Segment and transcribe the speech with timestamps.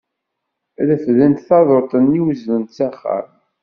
[0.87, 3.27] Refdent taduṭ-nni uzlent s axxam.